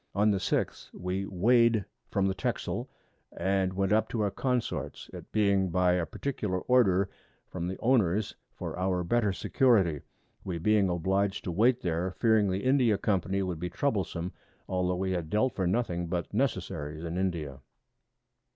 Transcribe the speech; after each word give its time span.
On 0.15 0.31
the 0.31 0.39
6th 0.39 0.89
we 0.95 1.27
weigh'd 1.27 1.85
from 2.09 2.25
the 2.25 2.33
Texel, 2.33 2.89
and 3.37 3.71
went 3.73 3.91
up 3.93 4.09
to 4.09 4.21
our 4.21 4.31
Consorts, 4.31 5.11
it 5.13 5.31
being 5.31 5.69
by 5.69 5.91
a 5.93 6.07
particular 6.07 6.61
Order 6.61 7.07
from 7.47 7.67
the 7.67 7.77
Owners 7.77 8.33
for 8.51 8.75
our 8.79 9.03
better 9.03 9.31
Security; 9.31 10.01
we 10.43 10.57
being 10.57 10.87
oblig'd 10.87 11.43
to 11.43 11.51
wait 11.51 11.81
there, 11.81 12.15
fearing 12.17 12.49
the 12.49 12.63
India 12.63 12.97
Company 12.97 13.43
would 13.43 13.59
be 13.59 13.69
troublesome, 13.69 14.31
altho' 14.67 14.95
we 14.95 15.11
had 15.11 15.29
dealt 15.29 15.53
for 15.53 15.67
nothing 15.67 16.07
but 16.07 16.33
Necessaries 16.33 17.03
in 17.03 17.15
India. 17.15 17.59